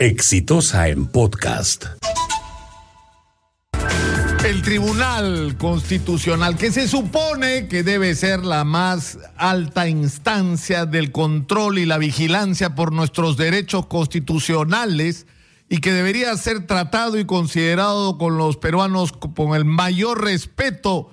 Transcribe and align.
Exitosa 0.00 0.88
en 0.88 1.04
podcast. 1.08 1.84
El 4.46 4.62
Tribunal 4.62 5.58
Constitucional, 5.58 6.56
que 6.56 6.72
se 6.72 6.88
supone 6.88 7.68
que 7.68 7.82
debe 7.82 8.14
ser 8.14 8.46
la 8.46 8.64
más 8.64 9.18
alta 9.36 9.90
instancia 9.90 10.86
del 10.86 11.12
control 11.12 11.78
y 11.78 11.84
la 11.84 11.98
vigilancia 11.98 12.74
por 12.74 12.94
nuestros 12.94 13.36
derechos 13.36 13.84
constitucionales 13.88 15.26
y 15.68 15.82
que 15.82 15.92
debería 15.92 16.34
ser 16.38 16.66
tratado 16.66 17.18
y 17.18 17.26
considerado 17.26 18.16
con 18.16 18.38
los 18.38 18.56
peruanos 18.56 19.12
con 19.12 19.54
el 19.54 19.66
mayor 19.66 20.24
respeto 20.24 21.10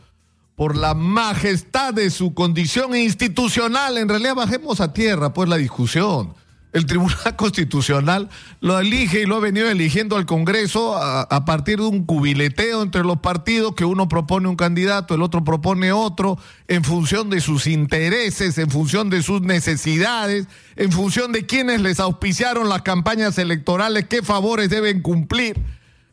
por 0.55 0.77
la 0.77 0.93
majestad 0.93 1.93
de 1.93 2.09
su 2.09 2.33
condición 2.33 2.95
institucional. 2.95 3.97
En 3.97 4.07
realidad 4.07 4.35
bajemos 4.35 4.79
a 4.79 4.93
tierra 4.93 5.33
pues 5.33 5.49
la 5.49 5.57
discusión. 5.57 6.46
El 6.73 6.85
Tribunal 6.85 7.35
Constitucional 7.37 8.29
lo 8.59 8.79
elige 8.79 9.21
y 9.21 9.25
lo 9.25 9.37
ha 9.37 9.39
venido 9.39 9.69
eligiendo 9.69 10.15
al 10.15 10.25
Congreso 10.25 10.97
a, 10.97 11.45
partir 11.45 11.79
de 11.79 11.85
un 11.85 12.05
cubileteo 12.05 12.83
entre 12.83 13.03
los 13.03 13.19
partidos, 13.19 13.73
que 13.75 13.85
uno 13.85 14.09
propone 14.09 14.47
un 14.47 14.55
candidato, 14.55 15.15
el 15.15 15.21
otro 15.21 15.43
propone 15.43 15.91
otro, 15.91 16.37
en 16.67 16.83
función 16.83 17.29
de 17.29 17.39
sus 17.39 17.67
intereses, 17.67 18.57
en 18.57 18.69
función 18.69 19.09
de 19.09 19.23
sus 19.23 19.41
necesidades, 19.41 20.47
en 20.75 20.91
función 20.91 21.31
de 21.31 21.45
quienes 21.45 21.81
les 21.81 21.99
auspiciaron 21.99 22.69
las 22.69 22.81
campañas 22.81 23.37
electorales, 23.37 24.07
qué 24.07 24.21
favores 24.21 24.69
deben 24.69 25.01
cumplir. 25.01 25.57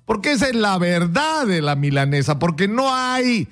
Porque 0.04 0.32
esa 0.32 0.48
es 0.48 0.54
la 0.54 0.78
verdad 0.78 1.46
de 1.46 1.62
la 1.62 1.76
milanesa, 1.76 2.38
porque 2.38 2.68
no 2.68 2.94
hay 2.94 3.48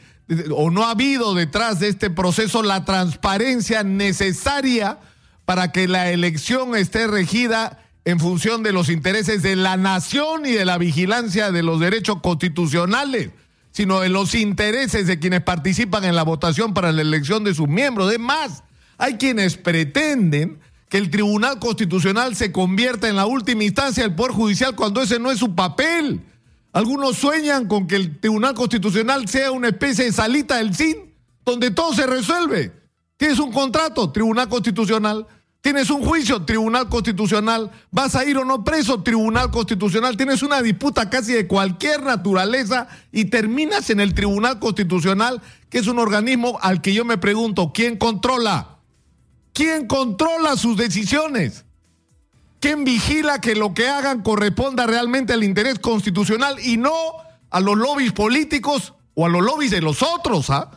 o 0.55 0.71
no 0.71 0.85
ha 0.85 0.91
habido 0.91 1.35
detrás 1.35 1.81
de 1.81 1.89
este 1.89 2.11
proceso 2.11 2.63
la 2.63 2.85
transparencia 2.85 3.83
necesaria 3.83 4.99
para 5.45 5.73
que 5.73 5.89
la 5.89 6.11
elección 6.11 6.77
esté 6.77 7.07
regida 7.07 7.79
en 8.05 8.19
función 8.19 8.63
de 8.63 8.73
los 8.73 8.89
intereses 8.89 9.43
de 9.43 9.57
la 9.57 9.77
nación 9.77 10.47
y 10.47 10.53
de 10.53 10.65
la 10.65 10.79
vigilancia 10.79 11.53
de 11.53 11.63
los 11.63 11.81
derechos 11.81 12.21
constitucionales, 12.21 13.31
sino 13.71 14.01
de 14.01 14.09
los 14.09 14.35
intereses 14.35 15.07
de 15.07 15.19
quienes 15.19 15.43
participan 15.43 16.05
en 16.05 16.17
la 16.17 16.25
votación 16.25 16.75
para 16.75 16.93
la 16.93 17.03
elección 17.03 17.45
de 17.45 17.55
sus 17.55 17.69
miembros. 17.69 18.13
Es 18.13 18.19
más, 18.19 18.65
hay 18.99 19.15
quienes 19.15 19.57
pretenden 19.57 20.61
que 20.89 20.99
el 20.99 21.11
Tribunal 21.11 21.59
Constitucional 21.59 22.37
se 22.37 22.53
convierta 22.53 23.09
en 23.09 23.17
la 23.17 23.25
última 23.25 23.65
instancia 23.65 24.03
del 24.03 24.15
Poder 24.15 24.33
Judicial 24.33 24.75
cuando 24.75 25.01
ese 25.01 25.19
no 25.19 25.31
es 25.31 25.39
su 25.39 25.55
papel. 25.55 26.21
Algunos 26.73 27.17
sueñan 27.17 27.67
con 27.67 27.87
que 27.87 27.97
el 27.97 28.21
Tribunal 28.21 28.55
Constitucional 28.55 29.29
sea 29.29 29.53
una 29.53 29.69
especie 29.69 30.07
de 30.07 30.13
salita 30.13 30.57
del 30.57 30.75
CIN, 30.75 31.15
donde 31.45 31.71
todo 31.71 31.95
se 31.95 32.07
resuelve. 32.07 32.82
Tienes 33.23 33.39
un 33.39 33.53
contrato, 33.53 34.11
Tribunal 34.11 34.49
Constitucional. 34.49 35.29
Tienes 35.61 35.91
un 35.91 36.05
juicio, 36.05 36.43
Tribunal 36.43 36.89
Constitucional. 36.89 37.71
Vas 37.93 38.17
a 38.17 38.25
ir 38.25 38.37
o 38.37 38.45
no 38.45 38.65
preso, 38.65 39.01
Tribunal 39.05 39.53
Constitucional. 39.53 40.17
Tienes 40.17 40.43
una 40.43 40.61
disputa 40.61 41.09
casi 41.09 41.33
de 41.33 41.47
cualquier 41.47 42.03
naturaleza 42.03 42.89
y 43.13 43.27
terminas 43.27 43.91
en 43.91 44.01
el 44.01 44.13
Tribunal 44.13 44.59
Constitucional, 44.59 45.41
que 45.71 45.79
es 45.79 45.87
un 45.87 46.01
organismo 46.01 46.59
al 46.63 46.83
que 46.83 46.95
yo 46.95 47.05
me 47.05 47.17
pregunto, 47.17 47.71
¿quién 47.73 47.97
controla? 47.97 48.79
¿Quién 49.53 49.87
controla 49.87 50.57
sus 50.57 50.77
decisiones? 50.77 51.65
¿Quién 52.59 52.83
vigila 52.83 53.41
que 53.41 53.55
lo 53.55 53.73
que 53.73 53.87
hagan 53.87 54.25
corresponda 54.25 54.85
realmente 54.89 55.33
al 55.33 55.45
interés 55.45 55.79
constitucional 55.79 56.59
y 56.59 56.77
no 56.77 56.93
a 57.51 57.61
los 57.61 57.77
lobbies 57.77 58.11
políticos 58.11 58.95
o 59.15 59.27
a 59.27 59.29
los 59.29 59.45
lobbies 59.45 59.71
de 59.71 59.81
los 59.81 60.03
otros? 60.03 60.51
¿ah? 60.51 60.73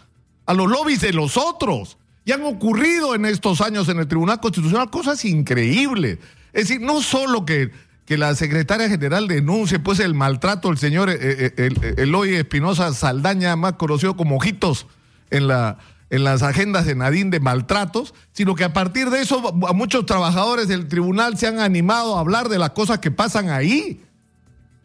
A 0.45 0.53
los 0.53 0.69
lobbies 0.69 1.01
de 1.01 1.11
los 1.11 1.37
otros. 1.37 1.97
Y 2.25 2.31
han 2.31 2.43
ocurrido 2.43 3.13
en 3.13 3.25
estos 3.25 3.61
años 3.61 3.87
en 3.87 3.99
el 3.99 4.07
Tribunal 4.07 4.39
Constitucional 4.39 4.89
cosas 4.89 5.23
increíbles. 5.25 6.17
Es 6.53 6.67
decir, 6.67 6.81
no 6.81 7.01
solo 7.01 7.45
que, 7.45 7.71
que 8.05 8.17
la 8.17 8.33
secretaria 8.33 8.89
general 8.89 9.27
denuncie 9.27 9.77
pues 9.77 9.99
el 9.99 10.15
maltrato 10.15 10.69
del 10.69 10.79
señor 10.79 11.11
eh, 11.11 11.17
eh, 11.19 11.93
Eloy 11.97 12.33
Espinosa 12.33 12.91
Saldaña, 12.93 13.55
más 13.55 13.73
conocido 13.73 14.17
como 14.17 14.37
Ojitos, 14.37 14.87
en, 15.29 15.47
la, 15.47 15.77
en 16.09 16.23
las 16.23 16.41
agendas 16.41 16.87
de 16.87 16.95
Nadín 16.95 17.29
de 17.29 17.39
maltratos, 17.39 18.15
sino 18.31 18.55
que 18.55 18.63
a 18.63 18.73
partir 18.73 19.11
de 19.11 19.21
eso 19.21 19.53
a 19.67 19.73
muchos 19.73 20.07
trabajadores 20.07 20.67
del 20.67 20.87
tribunal 20.87 21.37
se 21.37 21.45
han 21.45 21.59
animado 21.59 22.17
a 22.17 22.21
hablar 22.21 22.49
de 22.49 22.57
las 22.57 22.71
cosas 22.71 22.99
que 22.99 23.11
pasan 23.11 23.49
ahí. 23.49 24.01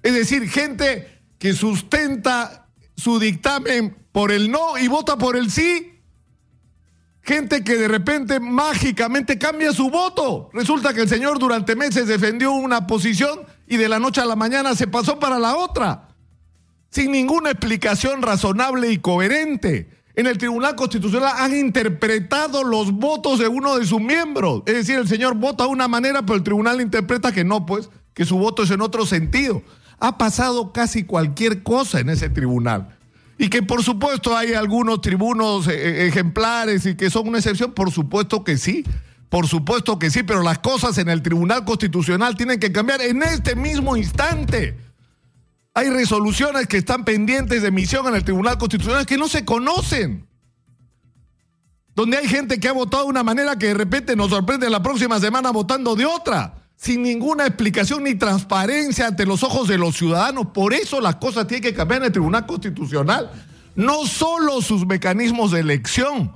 Es 0.03 0.13
decir, 0.13 0.47
gente 0.49 1.09
que 1.39 1.55
sustenta 1.55 2.67
su 2.97 3.19
dictamen 3.19 3.97
por 4.13 4.31
el 4.31 4.51
no 4.51 4.77
y 4.77 4.89
vota 4.89 5.17
por 5.17 5.37
el 5.37 5.51
sí 5.51 5.90
gente 7.31 7.63
que 7.63 7.77
de 7.77 7.87
repente 7.87 8.41
mágicamente 8.41 9.39
cambia 9.39 9.73
su 9.73 9.89
voto. 9.89 10.51
Resulta 10.53 10.93
que 10.93 11.03
el 11.03 11.09
señor 11.09 11.39
durante 11.39 11.77
meses 11.77 12.09
defendió 12.09 12.51
una 12.51 12.89
posición 12.89 13.43
y 13.69 13.77
de 13.77 13.89
la 13.89 14.01
noche 14.01 14.21
a 14.21 14.27
la 14.27 14.35
mañana 14.35 14.75
se 14.75 14.89
pasó 14.89 15.21
para 15.21 15.39
la 15.39 15.55
otra, 15.55 16.09
sin 16.91 17.13
ninguna 17.13 17.51
explicación 17.51 18.21
razonable 18.21 18.91
y 18.91 18.99
coherente. 18.99 19.91
En 20.17 20.27
el 20.27 20.39
Tribunal 20.39 20.75
Constitucional 20.75 21.33
han 21.37 21.57
interpretado 21.57 22.65
los 22.65 22.91
votos 22.91 23.39
de 23.39 23.47
uno 23.47 23.79
de 23.79 23.87
sus 23.87 24.01
miembros. 24.01 24.65
Es 24.67 24.75
decir, 24.75 24.97
el 24.97 25.07
señor 25.07 25.37
vota 25.37 25.65
de 25.65 25.71
una 25.71 25.87
manera, 25.87 26.23
pero 26.23 26.35
el 26.35 26.43
tribunal 26.43 26.81
interpreta 26.81 27.31
que 27.31 27.45
no, 27.45 27.65
pues, 27.65 27.91
que 28.13 28.25
su 28.25 28.39
voto 28.39 28.65
es 28.65 28.73
en 28.73 28.81
otro 28.81 29.07
sentido. 29.07 29.63
Ha 30.01 30.19
pasado 30.19 30.73
casi 30.73 31.05
cualquier 31.05 31.63
cosa 31.63 32.01
en 32.01 32.09
ese 32.09 32.29
tribunal. 32.29 32.99
Y 33.41 33.49
que 33.49 33.63
por 33.63 33.83
supuesto 33.83 34.37
hay 34.37 34.53
algunos 34.53 35.01
tribunos 35.01 35.67
eh, 35.67 35.73
eh, 35.73 36.07
ejemplares 36.09 36.85
y 36.85 36.95
que 36.95 37.09
son 37.09 37.27
una 37.27 37.39
excepción, 37.39 37.73
por 37.73 37.91
supuesto 37.91 38.45
que 38.45 38.59
sí. 38.59 38.85
Por 39.31 39.49
supuesto 39.49 39.99
que 39.99 40.11
sí, 40.11 40.23
pero 40.25 40.43
las 40.43 40.59
cosas 40.59 40.99
en 40.99 41.09
el 41.09 41.23
Tribunal 41.23 41.65
Constitucional 41.65 42.37
tienen 42.37 42.61
que 42.61 42.71
cambiar 42.71 43.01
en 43.01 43.23
este 43.23 43.57
mismo 43.57 43.97
instante. 43.97 44.77
Hay 45.73 45.89
resoluciones 45.89 46.67
que 46.67 46.77
están 46.77 47.07
pendientes 47.07 47.63
de 47.63 47.69
emisión 47.69 48.07
en 48.09 48.17
el 48.17 48.25
Tribunal 48.25 48.59
Constitucional 48.59 49.07
que 49.07 49.17
no 49.17 49.27
se 49.27 49.47
conocen. 49.47 50.29
Donde 51.95 52.19
hay 52.19 52.29
gente 52.29 52.61
que 52.61 52.69
ha 52.69 52.73
votado 52.73 53.05
de 53.05 53.09
una 53.09 53.23
manera 53.23 53.57
que 53.57 53.69
de 53.69 53.75
repente 53.75 54.17
nos 54.17 54.29
sorprende 54.29 54.69
la 54.69 54.83
próxima 54.83 55.19
semana 55.19 55.51
votando 55.51 55.97
de 55.97 56.05
otra 56.05 56.60
sin 56.81 57.03
ninguna 57.03 57.47
explicación 57.47 58.05
ni 58.05 58.15
transparencia 58.15 59.09
ante 59.09 59.27
los 59.27 59.43
ojos 59.43 59.69
de 59.69 59.77
los 59.77 59.97
ciudadanos. 59.97 60.47
Por 60.47 60.73
eso 60.73 60.99
las 60.99 61.17
cosas 61.17 61.47
tienen 61.47 61.63
que 61.63 61.75
cambiar 61.75 62.01
en 62.01 62.07
el 62.07 62.13
Tribunal 62.13 62.47
Constitucional. 62.47 63.31
No 63.75 64.07
solo 64.07 64.63
sus 64.63 64.87
mecanismos 64.87 65.51
de 65.51 65.61
elección, 65.61 66.33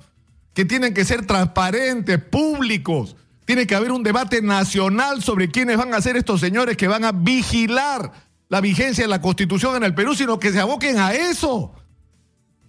que 0.53 0.67
tienen 0.67 0.93
que 0.93 1.07
ser 1.07 1.27
transparentes, 1.27 2.19
públicos. 2.19 3.17
Tiene 3.47 3.67
que 3.67 3.75
haber 3.75 3.91
un 3.91 4.03
debate 4.03 4.43
nacional 4.43 5.23
sobre 5.23 5.51
quiénes 5.51 5.79
van 5.79 5.95
a 5.95 6.03
ser 6.03 6.17
estos 6.17 6.41
señores 6.41 6.77
que 6.77 6.89
van 6.89 7.05
a 7.05 7.13
vigilar 7.13 8.13
la 8.51 8.61
vigencia 8.61 9.05
de 9.05 9.09
la 9.09 9.23
Constitución 9.23 9.77
en 9.77 9.85
el 9.85 9.95
Perú, 9.95 10.15
sino 10.15 10.39
que 10.39 10.53
se 10.53 10.61
aboquen 10.61 10.99
a 10.99 11.15
eso. 11.15 11.75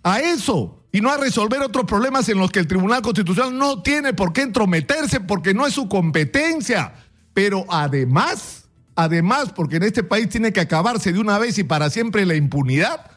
A 0.02 0.22
eso 0.22 0.86
y 0.94 1.02
no 1.02 1.12
a 1.12 1.18
resolver 1.18 1.62
otros 1.62 1.84
problemas 1.84 2.30
en 2.30 2.38
los 2.38 2.52
que 2.52 2.59
el 2.59 2.68
Tribunal 2.68 3.02
Constitucional 3.02 3.57
no 3.57 3.81
tiene 3.81 4.13
por 4.13 4.31
qué 4.31 4.44
entrometerse 4.44 5.19
porque 5.19 5.53
no 5.53 5.68
es 5.68 5.74
su 5.74 5.90
competencia. 5.90 6.94
Pero 7.35 7.66
además, 7.69 8.63
además, 8.96 9.51
porque 9.53 9.75
en 9.75 9.84
este 9.84 10.03
país 10.03 10.29
tiene 10.29 10.53
que 10.53 10.62
acabarse 10.62 11.12
de 11.12 11.19
una 11.19 11.38
vez 11.38 11.59
y 11.59 11.66
para 11.66 11.90
siempre 11.90 12.25
la 12.25 12.35
impunidad, 12.35 13.12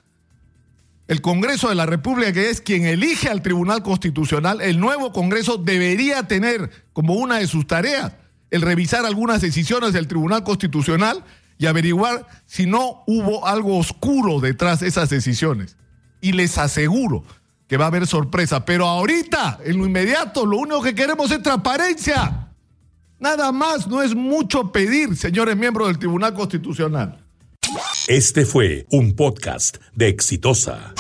el 1.07 1.23
Congreso 1.23 1.69
de 1.69 1.77
la 1.77 1.87
República, 1.87 2.33
que 2.33 2.51
es 2.51 2.61
quien 2.61 2.85
elige 2.85 3.29
al 3.29 3.43
Tribunal 3.43 3.85
Constitucional, 3.85 4.61
el 4.61 4.81
nuevo 4.81 5.13
Congreso 5.13 5.57
debería 5.57 6.25
tener 6.25 6.71
como 6.93 7.15
una 7.15 7.39
de 7.39 7.47
sus 7.47 7.67
tareas 7.69 8.13
el 8.51 8.63
revisar 8.63 9.07
algunas 9.07 9.41
decisiones 9.41 9.93
del 9.93 10.09
Tribunal 10.09 10.43
Constitucional 10.43 11.23
y 11.57 11.67
averiguar 11.67 12.27
si 12.45 12.67
no 12.67 13.05
hubo 13.07 13.47
algo 13.47 13.79
oscuro 13.79 14.41
detrás 14.41 14.81
de 14.81 14.89
esas 14.89 15.11
decisiones. 15.11 15.77
Y 16.21 16.33
les 16.33 16.59
aseguro 16.59 17.23
que 17.69 17.77
va 17.77 17.85
a 17.85 17.89
haber 17.89 18.09
sorpresa. 18.09 18.65
Pero 18.65 18.89
ahorita, 18.89 19.61
en 19.65 19.79
lo 19.79 19.87
inmediato, 19.87 20.45
lo 20.45 20.57
único 20.57 20.83
que 20.83 20.97
queremos 20.97 21.31
es 21.31 21.41
transparencia. 21.41 22.48
Nada 23.21 23.51
más, 23.51 23.89
no 23.89 24.03
es 24.03 24.15
mucho 24.15 24.71
pedir, 24.71 25.17
señores 25.17 25.57
miembros 25.57 25.89
del 25.89 25.99
Tribunal 25.99 26.35
Constitucional. 26.35 27.25
Este 28.07 28.47
fue 28.47 28.87
un 28.91 29.15
podcast 29.17 29.79
de 29.95 30.09
Exitosa. 30.09 30.95